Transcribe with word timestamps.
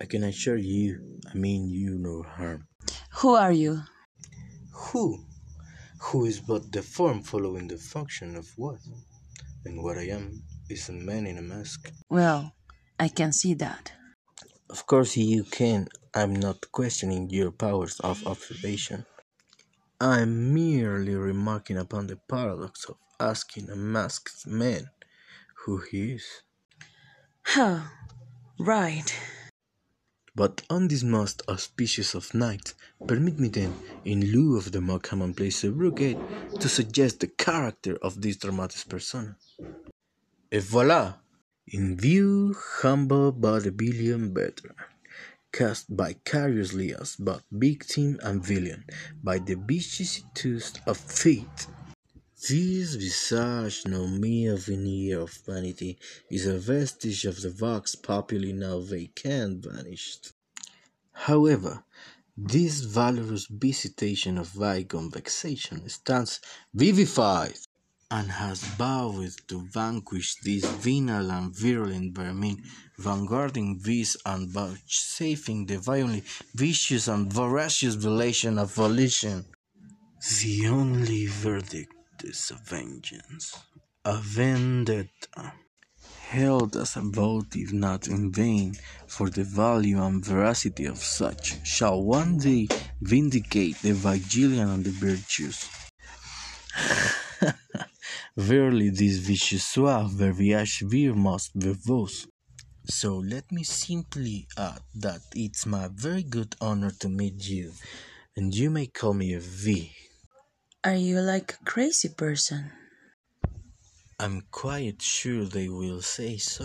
I 0.00 0.04
can 0.04 0.24
assure 0.24 0.56
you, 0.56 1.20
I 1.32 1.34
mean 1.36 1.68
you 1.68 1.98
no 1.98 2.22
harm. 2.22 2.68
Who 3.18 3.34
are 3.34 3.52
you? 3.52 3.82
Who? 4.72 5.24
Who 6.00 6.26
is 6.26 6.40
but 6.40 6.70
the 6.70 6.82
form 6.82 7.22
following 7.22 7.68
the 7.68 7.78
function 7.78 8.36
of 8.36 8.46
what? 8.56 8.78
And 9.64 9.82
what 9.82 9.98
I 9.98 10.08
am 10.08 10.42
is 10.68 10.88
a 10.88 10.92
man 10.92 11.26
in 11.26 11.38
a 11.38 11.42
mask. 11.42 11.90
Well, 12.10 12.52
I 13.00 13.08
can 13.08 13.32
see 13.32 13.54
that. 13.54 13.92
Of 14.68 14.86
course 14.86 15.16
you 15.16 15.44
can. 15.44 15.88
I'm 16.14 16.34
not 16.34 16.70
questioning 16.72 17.30
your 17.30 17.50
powers 17.50 17.98
of 18.00 18.26
observation. 18.26 19.06
I'm 20.00 20.52
merely 20.52 21.14
remarking 21.14 21.78
upon 21.78 22.06
the 22.06 22.16
paradox 22.28 22.84
of 22.84 22.96
asking 23.18 23.70
a 23.70 23.76
masked 23.76 24.46
man 24.46 24.90
who 25.64 25.78
he 25.90 26.12
is. 26.12 26.26
Huh, 27.42 27.80
right. 28.58 29.14
But 30.36 30.62
on 30.68 30.88
this 30.88 31.02
most 31.02 31.42
auspicious 31.48 32.14
of 32.14 32.34
nights, 32.34 32.74
permit 33.08 33.40
me 33.40 33.48
then, 33.48 33.72
in 34.04 34.20
lieu 34.32 34.58
of 34.58 34.70
the 34.70 34.82
more 34.82 34.98
commonplace 34.98 35.56
sobriquet, 35.56 36.18
to 36.60 36.68
suggest 36.68 37.20
the 37.20 37.26
character 37.26 37.96
of 38.02 38.20
this 38.20 38.36
dramatis 38.36 38.84
persona. 38.84 39.38
Et 40.52 40.62
voila! 40.62 41.14
In 41.68 41.96
view, 41.96 42.54
humble 42.82 43.32
vaudevillian 43.32 44.34
veteran, 44.34 44.76
cast 45.52 45.86
vicariously 45.88 46.94
as 46.94 47.16
both 47.16 47.42
victim 47.50 48.20
and 48.22 48.44
villain 48.44 48.84
by 49.24 49.38
the 49.38 49.54
vicissitudes 49.54 50.74
of 50.86 50.98
fate. 50.98 51.66
This 52.48 52.94
visage, 52.94 53.86
no 53.86 54.06
mere 54.06 54.56
veneer 54.56 55.20
of 55.20 55.32
vanity, 55.46 55.98
is 56.30 56.46
a 56.46 56.58
vestige 56.58 57.24
of 57.24 57.40
the 57.40 57.50
vox 57.50 57.96
populi 57.96 58.52
now 58.52 58.78
vacant 58.80 59.64
vanished. 59.64 60.32
However, 61.12 61.84
this 62.36 62.82
valorous 62.82 63.46
visitation 63.46 64.38
of 64.38 64.54
bygone 64.54 65.10
vexation 65.10 65.88
stands 65.88 66.38
vivified, 66.72 67.58
and 68.10 68.30
has 68.30 68.62
vowed 68.62 69.34
to 69.48 69.66
vanquish 69.72 70.36
this 70.44 70.64
venal 70.66 71.32
and 71.32 71.52
virulent 71.52 72.14
vermin, 72.14 72.62
vanguarding 72.98 73.80
vice 73.80 74.16
and 74.24 74.48
vouchsafing 74.50 75.66
the 75.66 75.78
violently 75.78 76.22
vicious 76.54 77.08
and 77.08 77.32
voracious 77.32 77.94
violation 77.94 78.58
of 78.58 78.72
volition. 78.72 79.46
The 80.40 80.68
only 80.68 81.26
verdict 81.26 81.92
is 82.24 82.50
a 82.50 82.58
vengeance, 82.70 83.58
a 84.04 84.16
vendetta, 84.16 85.52
held 86.28 86.76
as 86.76 86.96
a 86.96 87.00
votive 87.00 87.72
not 87.72 88.08
in 88.08 88.32
vain, 88.32 88.74
for 89.06 89.30
the 89.30 89.44
value 89.44 90.02
and 90.02 90.24
veracity 90.24 90.84
of 90.84 90.98
such 90.98 91.66
shall 91.66 92.02
one 92.02 92.38
day 92.38 92.66
vindicate 93.00 93.76
the 93.82 93.92
Vigilian 93.92 94.68
and 94.74 94.84
the 94.84 94.90
virtuous. 94.90 95.68
Verily, 98.36 98.90
this 98.90 99.16
vicious 99.18 99.66
suave 99.66 100.12
verbiage 100.12 100.80
vir 100.80 101.14
most 101.14 101.54
verbose. 101.54 102.26
So 102.88 103.16
let 103.16 103.50
me 103.50 103.64
simply 103.64 104.46
add 104.56 104.82
that 104.94 105.22
it's 105.34 105.66
my 105.66 105.88
very 105.92 106.22
good 106.22 106.54
honor 106.60 106.92
to 107.00 107.08
meet 107.08 107.48
you, 107.48 107.72
and 108.36 108.54
you 108.54 108.70
may 108.70 108.86
call 108.86 109.14
me 109.14 109.32
a 109.32 109.40
V. 109.40 109.95
Are 110.86 110.94
you 110.94 111.20
like 111.20 111.52
a 111.52 111.64
crazy 111.64 112.08
person? 112.08 112.70
I'm 114.18 114.42
quite 114.50 115.00
sure 115.02 115.44
they 115.46 115.68
will 115.68 116.02
say 116.02 116.36
so. 116.38 116.64